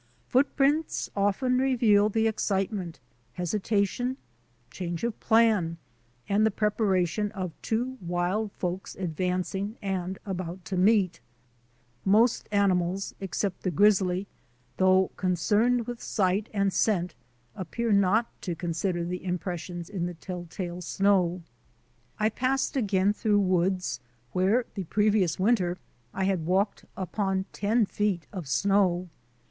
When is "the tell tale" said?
20.07-20.81